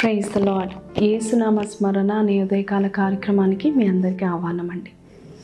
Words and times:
Praise 0.00 0.34
the 0.34 0.38
lord 0.38 1.02
ఏసునామ 1.02 1.62
స్మరణ 1.62 2.12
అనే 2.12 2.42
ఉదయకాల 2.42 2.86
కార్యక్రమానికి 2.86 3.70
మీ 3.70 3.86
అందరికీ 3.86 4.24
ఆహ్వానం 4.24 4.70
అండి 4.70 4.90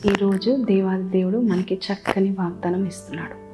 ఈరోజు 0.07 0.65
దేవాది 0.65 1.03
దేవుడు 1.03 1.37
మనకి 1.37 1.75
చక్కని 1.75 2.29
వాగ్దానం 2.29 2.85
ఇస్తున్నాడు. 2.85 3.45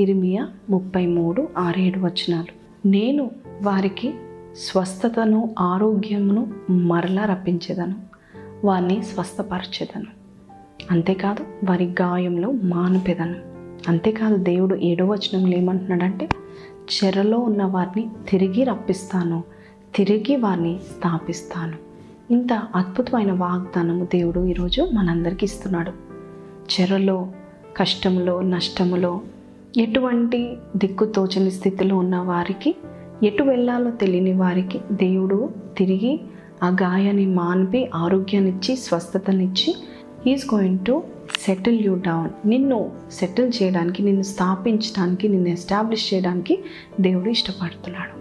ఇరిమియా 0.00 0.48
ముప్పై 0.70 1.06
మూడు 1.06 1.48
ఆరేడు 1.58 2.00
వచనాలు. 2.00 2.88
నేను 2.88 3.30
వారికి 3.62 4.14
స్వస్థతను 4.56 5.54
ఆరోగ్యమును 5.58 6.72
మరలా 6.72 7.24
రప్పించేదను. 7.24 7.94
వారిని 8.66 9.02
స్వస్థపరచేదను. 9.02 10.06
అంతేకాదు 10.90 11.44
వారి 11.70 11.84
గాయంలో 11.84 12.52
మానిపేదను. 12.52 13.36
అంతేకాదు 13.88 14.36
దేవుడు 14.36 14.74
ఏడో 14.74 15.06
వచనంలో 15.06 15.56
ఏమంటున్నాడంటే 15.56 16.28
చెరలో 16.90 17.38
ఉన్న 17.38 17.64
వారిని 17.64 18.10
తిరిగి 18.30 18.64
రప్పిస్తాను 18.64 19.42
తిరిగి 19.94 20.36
వారిని 20.36 20.80
స్థాపిస్తాను. 20.90 21.76
ఇంత 22.30 22.52
అద్భుతమైన 22.52 23.32
వాగ్దానము 23.32 24.04
దేవుడు 24.04 24.46
ఈరోజు 24.46 24.82
మనందరికీ 24.82 25.44
ఇస్తున్నాడు. 25.44 25.92
చెరలో 26.74 27.28
కష్టములో 27.76 28.40
నష్టములో 28.40 29.20
ఎటువంటి 29.76 30.56
దిక్కుతోచని 30.76 31.50
స్థితిలో 31.50 31.96
ఉన్న 31.96 32.16
వారికి 32.16 32.76
ఎటు 33.22 33.42
వెళ్ళాలో 33.42 33.90
తెలియని 33.90 34.32
వారికి 34.32 34.80
దేవుడు 34.92 35.50
తిరిగి 35.78 36.20
ఆ 36.62 36.68
గాయాన్ని 36.68 37.26
మాన్పి 37.26 37.90
ఆరోగ్యాన్నిచ్చి 37.94 38.76
స్వస్థతనిచ్చి 38.76 39.74
is 40.26 40.54
going 40.54 40.78
to 40.78 41.02
settle 41.38 41.84
you 41.84 41.94
down 41.94 42.48
నిన్ను 42.48 42.90
సెటిల్ 43.12 43.52
చేయడానికి 43.62 44.02
నిన్ను 44.02 44.22
స్థాపించడానికి 44.22 45.28
నిన్ను 45.28 45.48
ఎస్టాబ్లిష్ 45.48 46.14
చేయడానికి 46.14 46.64
దేవుడు 47.00 47.28
ఇష్టపడుతున్నాడు. 47.28 48.20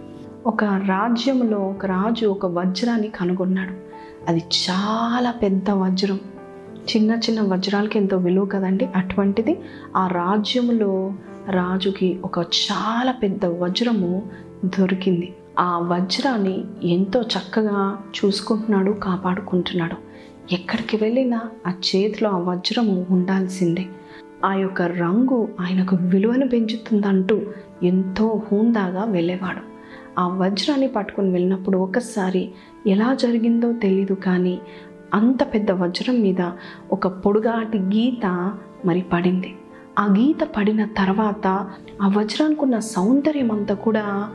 ఒక 0.50 0.64
రాజ్యంలో 0.64 1.58
ఒక 1.58 1.86
రాజు 1.86 2.26
ఒక 2.26 2.46
వజ్రాన్ని 2.46 3.08
కనుగొన్నాడు. 3.08 3.74
అది 4.30 4.40
చాలా 4.40 5.32
పెద్ద 5.32 5.70
వజ్రం. 5.70 6.20
చిన్న 6.96 7.12
చిన్న 7.12 7.42
వజ్రాలకి 7.42 8.00
ఎంతో 8.00 8.18
విలువ 8.18 8.46
కదండి. 8.46 8.90
అటువంటిది 8.96 9.60
ఆ 9.98 10.08
రాజ్యంలో 10.08 11.14
రాజుకి 11.50 12.20
ఒక 12.24 12.40
చాలా 12.40 13.12
పెద్ద 13.12 13.46
వజ్రము 13.46 14.30
దొరికింది. 14.80 15.34
ఆ 15.60 15.80
వజ్రాన్ని 15.80 16.64
ఎంతో 16.84 17.22
చక్కగా 17.22 17.98
చూసుకుంటున్నాడు 18.26 18.92
కాపాడుకుంటున్నాడు. 18.92 20.10
ఎక్కడికి 20.52 20.98
వెళ్ళినా 20.98 21.40
ఆ 21.68 21.70
చేతిలో 21.70 22.30
ఆ 22.30 22.38
వజ్రము 22.38 23.06
ఉండాల్సిందే. 23.10 23.86
ఆ 24.46 24.54
యొక్క 24.54 24.82
రంగు 24.82 25.48
ఆయనకు 25.60 25.96
విలువను 25.96 26.48
పెంచుతుందంటూ 26.48 27.42
ఎంతో 27.84 28.44
హూందాగా 28.46 29.04
వెళ్ళేవాడు. 29.04 29.62
ఆ 30.20 30.28
వజ్రాన్ని 30.28 30.88
పట్టుకొని 30.88 31.32
వెళ్ళినప్పుడు 31.32 31.78
ఒకసారి 31.78 32.50
ఎలా 32.88 33.14
జరిగిందో 33.14 33.74
తెలీదు 33.74 34.14
కానీ 34.14 34.60
అంత 35.14 35.44
పెద్ద 35.54 35.72
వజ్రం 35.72 36.22
మీద 36.22 36.52
ఒక 36.92 37.08
పొడుగాటి 37.08 37.78
గీత 37.78 38.26
మరి 38.86 39.02
పడింది. 39.14 39.56
ఆ 40.00 40.06
గీత 40.06 40.48
పడిన 40.58 40.86
తర్వాత 40.86 41.48
ఆ 42.02 42.08
వజ్రానికి 42.18 42.62
ఉన్న 42.62 42.80
సౌందర్యం 42.80 43.52
అంతా 43.52 43.76
కూడా 43.76 44.30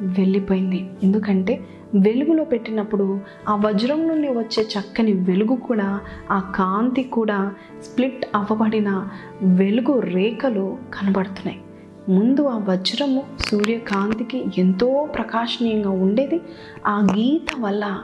వెళ్ళిపోయింది. 0.00 0.90
ఎందుకంటే 1.02 1.60
వెలుగులో 1.94 2.44
పెట్టినప్పుడు 2.44 3.20
ఆ 3.48 3.56
వజ్రం 3.56 4.08
నుండి 4.08 4.28
వచ్చే 4.28 4.62
చక్కని 4.62 5.12
వెలుగు 5.12 5.56
కూడా 5.56 6.00
ఆ 6.30 6.52
కాంతి 6.56 7.02
కూడా 7.02 7.52
స్ప్లిట్ 7.82 8.26
అవ్వబడిన 8.34 9.08
వెలుగు 9.42 10.00
రేఖలు 10.00 10.78
కనబడుతున్నాయి. 10.94 11.60
ముందు 12.08 12.46
ఆ 12.46 12.58
వజ్రము 12.58 13.22
సూర్యకాంతికి 13.38 14.44
ఎంతో 14.58 15.08
ప్రకాశనీయంగా 15.14 15.90
ఉండేది. 15.90 16.40
ఆ 16.86 17.06
గీత 17.14 17.60
వల్ల 17.60 17.98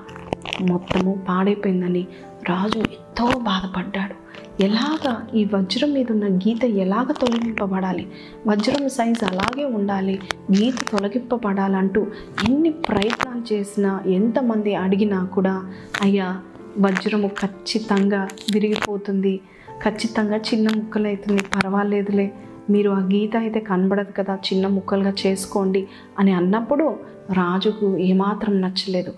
మొత్తము 0.60 1.22
పాడైపోయిందని 1.28 2.06
రాజు 2.48 2.78
ఎంతో 2.78 3.38
బాధపడ్డాడు. 3.38 4.27
ఎలాగ 4.60 5.36
ఈ 5.36 5.44
వజ్రం 5.44 5.92
మీద 5.92 6.06
ఉన్న 6.10 6.36
గీత 6.36 6.64
ఎలాగ 6.64 7.12
తొలగింపబడాలి? 7.12 8.06
వజ్రం 8.46 8.88
సైజ్ 8.88 9.24
అలాగే 9.24 9.64
ఉండాలి 9.64 10.20
గీత 10.58 10.74
తొలగింపబడాలంటూ 10.90 12.06
ఎన్ని 12.48 12.70
ప్రయత్నాలు 12.70 13.54
చేసినా 13.54 14.00
ఎంతమంది 14.06 14.74
అడిగినా 14.74 15.24
కూడా 15.24 15.64
అయ్యా 16.02 16.40
వజ్రము 16.78 17.28
ఖచ్చితంగా 17.28 18.28
విరిగిపోతుంది 18.52 19.40
ఖచ్చితంగా 19.82 20.36
చిన్న 20.36 20.68
ముక్కలు 20.76 21.38
పర్వాలేదులే 21.56 22.32
మీరు 22.70 22.90
ఆ 22.90 22.98
గీత 22.98 23.36
అయితే 23.36 23.60
కనబడదు 23.60 24.12
కదా 24.12 24.34
చిన్న 24.34 24.66
ముక్కలుగా 24.66 25.12
చేసుకోండి 25.26 25.86
అని 26.18 26.32
అన్నప్పుడు 26.32 26.96
రాజుకు 27.32 27.98
ఏమాత్రం 27.98 28.60
నచ్చలేదు. 28.60 29.12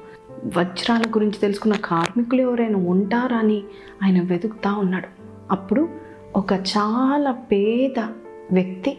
వజ్రాల 0.58 1.02
గురించి 1.02 1.38
తెలుసుకున్న 1.38 1.76
కార్మికులు 1.76 2.42
ఎవరైనా 2.42 2.78
ఉంటారా 2.78 3.36
అని 3.36 3.62
ఆయన 4.02 4.22
వెతుకుతా 4.22 4.72
ఉన్నాడు. 4.72 5.19
అప్పుడు 5.50 5.88
ఒక 6.36 6.52
చాలా 6.52 7.32
పేద 7.32 8.00
వ్యక్తి 8.52 8.98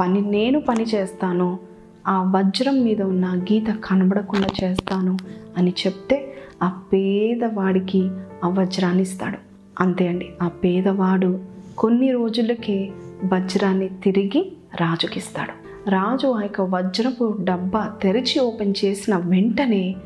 పని 0.00 0.20
నేను 0.20 0.60
పని 0.60 0.82
చేస్తాను 0.82 1.58
ఆ 2.08 2.32
వజ్రం 2.36 2.84
మీద 2.84 3.02
ఉన్న 3.02 3.26
గీత 3.26 3.66
కనబడకుండా 3.84 4.48
చేస్తాను 4.64 5.16
అని 5.56 5.74
చెప్తే 5.86 6.34
ఆ 6.62 6.68
పేదవాడికి 6.92 8.10
ఆ 8.44 8.48
వజ్రాన్ని 8.48 9.02
ఇస్తాడు. 9.02 9.38
అంతే 9.80 10.08
అండి. 10.08 10.28
ఆ 10.42 10.48
పేదవాడు 10.48 11.40
కొన్ని 11.78 12.12
రోజులకే 12.12 12.90
వజ్రాన్ని 13.32 13.88
తిరిగి 13.88 14.52
రాజుకి 14.80 15.18
ఇస్తాడు 15.18 15.68
రాజు 15.90 16.26
ఆ 16.26 16.42
యొక్క 16.42 16.60
వజ్రపు 16.60 17.36
డబ్బా 17.40 17.92
తెరిచి 18.02 18.40
ఓపెన్ 18.40 18.74
చేసిన 18.84 19.16
వెంటనే 19.16 19.96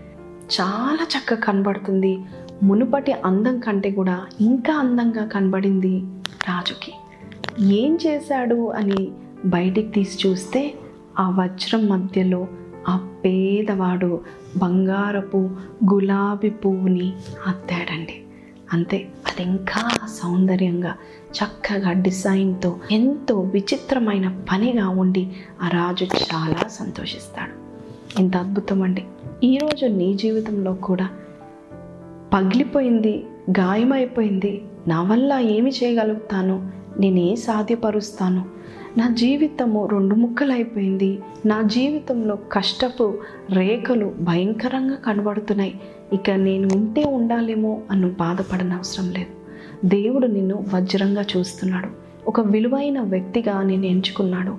చాలా 0.61 1.05
చక్కగా 1.05 1.41
కనబడుతుంది. 1.41 2.19
మునుపటి 2.62 3.12
అందం 3.12 3.59
కంటే 3.59 3.91
కూడా 3.91 4.27
ఇంకా 4.41 4.75
అందంగా 4.75 5.25
కనబడింది 5.27 6.03
రాజుకి. 6.49 6.93
ఏం 7.75 7.99
చేశాడు 8.06 8.69
అని 8.69 9.12
బయటికి 9.45 9.89
తీసి 9.89 10.28
చూస్తే 10.28 10.75
ఆ 11.19 11.31
వజ్రం 11.31 11.87
మధ్యలో 11.89 12.47
ఆ 12.89 13.21
పేదవాడు 13.25 14.21
బంగారపు 14.56 15.50
గులాబీ 15.93 16.50
పువ్వుని 16.50 17.12
అద్దాడండి. 17.47 18.23
అంతే 18.73 18.97
అది 18.97 19.43
ఇంకా 19.43 19.91
సౌందర్యంగా 20.23 20.94
చక్కగా 21.31 21.93
డిజైన్తో 21.93 22.77
ఎంతో 22.91 23.41
విచిత్రమైన 23.41 24.44
పనిగా 24.53 24.89
ఉండి 24.89 25.33
ఆ 25.62 25.69
రాజు 25.69 26.05
చాలా 26.05 26.69
సంతోషిస్తాడు. 26.69 27.62
ఎంత 28.21 28.37
అద్భుతం 28.37 28.83
అండి. 28.83 29.05
ఈరోజు 29.44 29.87
నీ 29.87 30.15
జీవితంలో 30.15 30.75
కూడా 30.75 31.09
పగిలిపోయింది 32.32 33.25
గాయమైపోయింది. 33.50 34.62
నా 34.88 35.03
వల్ల 35.03 35.32
ఏమి 35.41 35.70
చేయగలుగుతాను? 35.70 36.70
నేనే 36.98 37.37
సాధ్యపరుస్తాను. 37.37 38.44
నా 38.98 39.09
జీవితము 39.09 39.87
రెండు 39.87 40.15
ముక్కలైపోయింది. 40.15 41.19
నా 41.47 41.62
జీవితంలో 41.62 42.38
కష్టపు 42.53 43.15
రేఖలు 43.53 44.15
భయంకరంగా 44.20 44.94
కనబడుతున్నాయి. 44.94 45.81
ఇక 46.12 46.31
నేను 46.31 46.69
ఉంటే 46.75 47.04
ఉండాలేమో 47.04 47.81
అన్ను 47.91 48.10
బాధపడన 48.10 48.72
అవసరం 48.72 49.10
లేదు. 49.10 49.43
దేవుడు 49.87 50.26
నిన్ను 50.26 50.64
వజ్రంగా 50.75 51.25
చూస్తున్నాడు. 51.37 51.88
ఒక 52.28 52.41
విలువైన 52.41 53.00
వ్యక్తిగా 53.00 53.62
నేను 53.62 53.87
ఎంచుకున్నాడు. 53.87 54.56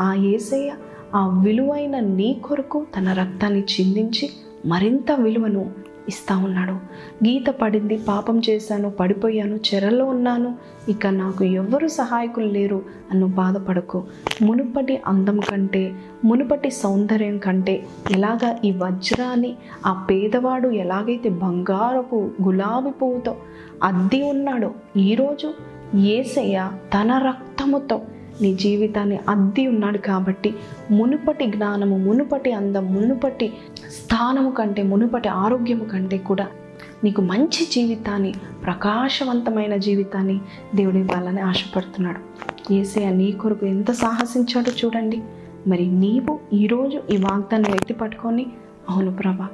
ఆ 0.00 0.14
ఏసయ్య 0.14 0.72
ఆ 1.14 1.42
విలువైన 1.44 1.98
నీ 1.98 2.40
కొరకు 2.44 2.86
తన 2.96 3.12
రక్తాన్ని 3.12 3.60
చిందించి 3.60 4.30
మరింత 4.66 5.12
విలువను 5.12 5.81
ఇస్తా 6.08 6.36
ఉన్నాడు. 6.36 6.72
గీత 7.24 7.50
పడింది 7.50 7.96
పాపం 7.96 8.40
చేశాను 8.50 8.90
పడిపోయాను 8.90 9.56
చెరలో 9.56 10.04
ఉన్నాను. 10.04 10.54
ఇక 10.88 11.06
నాకు 11.06 11.44
ఎవ్వరు 11.44 11.88
సహాయకులు 11.88 12.46
లేరు. 12.46 12.82
అన్ను 13.10 13.26
బాధపడకు. 13.26 14.04
మునుపటి 14.42 15.02
అందం 15.06 15.40
కంటే 15.40 15.92
మునుపటి 16.24 16.70
సౌందర్యం 16.70 17.38
కంటే 17.38 17.86
ఎలాగ 18.10 18.56
ఈ 18.64 18.70
వజ్రాన్ని 18.70 19.56
ఆ 19.86 20.06
పేదవాడు 20.10 20.68
ఎలాగైతే 20.68 21.28
బంగారపు 21.28 22.30
గులాబీ 22.42 22.90
పువ్వుతో 22.90 23.36
అద్ది 23.82 24.30
ఉన్నాడో 24.30 24.70
ఈరోజు 24.96 25.54
ఏసయ్య 25.96 26.70
తన 26.94 27.18
రక్తముతో 27.18 28.00
నీ 28.40 28.54
జీవితాన్ని 28.54 29.18
అద్ది 29.28 29.66
ఉన్నాడు 29.66 29.98
కాబట్టి 29.98 30.54
మునుపటి 30.90 31.46
జ్ఞానము 31.46 31.98
మునుపటి 31.98 32.52
అందం 32.52 32.94
మునుపటి 32.94 33.52
స్థానము 33.90 34.50
కంటే 34.50 34.82
మునుపటి 34.82 35.28
ఆరోగ్యము 35.28 35.84
కంటే 35.84 36.18
కూడా 36.18 36.46
నీకు 37.04 37.20
మంచి 37.20 37.68
జీవితాన్ని 37.72 38.34
ప్రకాశవంతమైన 38.64 39.76
జీవితాన్ని 39.76 40.40
దేవుడు 40.74 40.96
ఇవ్వాలని 40.96 41.40
ఆశపడుతున్నాడు. 41.40 42.20
ఏసయ్య 42.72 43.10
నీ 43.10 43.32
కొరకు 43.32 43.66
ఎంత 43.66 43.90
సాహసించాడో 43.90 44.72
చూడండి. 44.84 45.22
మరి 45.66 45.86
నీవు 45.86 46.40
ఈరోజు 46.52 47.02
ఈ 47.10 47.16
వాగ్దాన్ని 47.16 47.70
ఎత్తి 47.70 47.94
పట్టుకొని 47.94 48.46
అవును 48.88 49.16
ప్రభా 49.16 49.48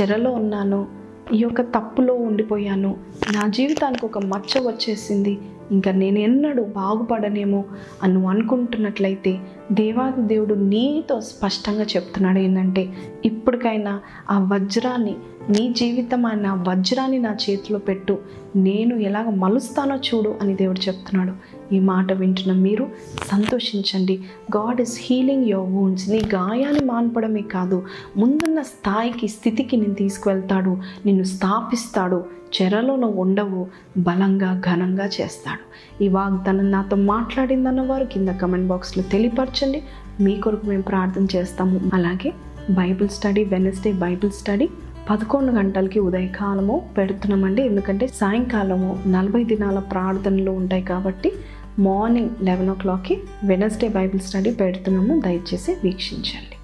చెరలో 0.00 0.30
ఉన్నాను 0.30 0.86
ఈ 1.32 1.38
యొక్క 1.38 1.60
తప్పులో 1.60 2.14
ఉండిపోయాను. 2.14 2.96
నా 3.34 3.48
జీవితానికి 3.48 4.06
ఒక 4.06 4.18
మచ్చ 4.18 4.66
వచ్చేసింది. 4.66 5.38
ఇంకా 5.70 5.92
నేను 5.92 6.18
ఎన్నడూ 6.18 6.62
బాగుపడనేమో 6.62 7.64
అని 8.02 8.26
అనుకుంటున్నట్లయితే 8.26 9.38
దేవాది 9.72 10.20
దేవుడు 10.20 10.54
నీతో 10.54 11.20
స్పష్టంగా 11.20 11.82
చెప్తున్నాడు 11.82 12.38
ఏంటంటే 12.38 12.92
ఇప్పటికైనా 13.24 14.00
ఆ 14.30 14.50
వజ్రాన్ని 14.52 15.16
నీ 15.50 15.74
జీవితం 15.76 16.26
అయిన 16.26 16.64
వజ్రాన్ని 16.68 17.18
నా 17.18 17.36
చేతిలో 17.50 17.78
పెట్టు. 17.78 18.18
నేను 18.56 18.96
ఎలాగ 18.96 19.30
మలుస్తానో 19.30 19.96
చూడు 19.96 20.34
అని 20.42 20.54
దేవుడు 20.54 20.80
చెప్తున్నాడు. 20.80 21.32
ఈ 21.74 21.80
మాట 21.80 22.12
వింటున్న 22.12 22.52
మీరు 22.52 22.84
సంతోషించండి. 23.32 24.14
God 24.56 24.80
is 24.80 24.98
healing 25.02 25.44
your 25.44 25.70
wounds 25.70 26.10
నీ 26.10 26.20
గాయాన్ని 26.34 26.84
మాన్పడమే 26.84 27.40
కాదు. 27.40 27.82
ముందున్న 28.16 28.62
స్థాయికి 28.62 29.28
స్థితికి 29.28 29.76
నేను 29.76 29.94
తీసుకువెళ్తాడు. 29.94 30.72
నిన్ను 31.06 31.24
స్థాపిస్తాడు. 31.24 32.24
చెరలో 32.56 32.96
నువ్వు 32.96 33.20
ఉండవు. 33.22 33.66
బలంగా 33.98 34.62
ఘనంగా 34.66 35.06
చేస్తాడు. 35.06 35.64
ఈ 36.04 36.08
వాగ్దానం 36.08 36.70
నాతో 36.70 36.96
మాట్లాడిందన్న 36.96 37.80
వారు 37.80 38.04
కింద 38.04 38.28
కమెంట్ 38.28 38.66
బాక్స్లో 38.66 39.04
తెలియపరచండి. 39.12 39.82
మీ 40.20 40.34
కొరకు 40.40 40.66
మేము 40.66 40.82
ప్రార్థన 40.82 41.26
చేస్తాము. 41.36 41.80
అలాగే 41.94 42.32
Bible 42.70 43.08
study 43.08 43.44
Wednesday 43.44 43.92
Bible 43.92 44.32
study 44.32 44.68
పదకొండు 45.10 45.52
గంటలకి 45.52 46.00
ఉదయకాలము 46.00 46.76
పెడుతున్నామండి. 46.98 47.62
ఎందుకంటే 47.62 48.06
సాయంకాలము 48.06 48.98
నలభై 49.06 49.44
దినాల 49.44 49.78
ప్రార్థనలు 49.78 50.50
ఉంటాయి 50.50 50.82
కాబట్టి 50.82 51.32
మార్నింగ్ 51.78 52.30
లెవెన్ 52.42 52.70
ఓ 52.70 52.74
క్లాక్కి 52.74 53.20
వెనస్డే 53.44 53.88
బైబిల్ 53.88 54.22
స్టడీ 54.22 54.50
పెడుతున్నాము. 54.50 55.20
దయచేసి 55.20 55.76
వీక్షించండి. 55.84 56.56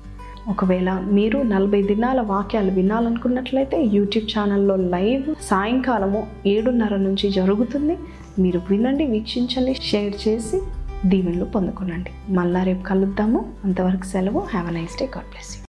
ఒకవేళ 0.50 0.92
మీరు 0.92 1.38
నలభై 1.38 1.82
దినాల 1.82 2.20
వాక్యాలు 2.20 2.70
వినాలనుకున్నట్లయితే 2.70 3.82
యూట్యూబ్ 3.84 4.38
ఛానల్లో 4.38 4.76
లైవ్ 4.76 5.34
సాయంకాలము 5.42 6.26
ఏడున్నర 6.46 6.96
నుంచి 6.96 7.30
జరుగుతుంది. 7.30 7.98
మీరు 8.38 8.60
వినండి 8.70 9.04
వీక్షించండి 9.04 9.74
షేర్ 9.74 10.28
చేసి 10.28 10.60
దీవెనలు 11.06 11.44
పొందుకునండి. 11.44 12.32
మళ్ళా 12.32 12.62
రేపు 12.62 12.82
కలుద్దాము. 12.82 13.52
అంతవరకు 13.64 14.04
సెలవు. 14.04 14.38
Have 14.38 14.68
a 14.68 14.70
nice 14.70 14.98
day 15.00 15.04
God 15.04 15.26
bless 15.26 15.54
you 15.54 15.58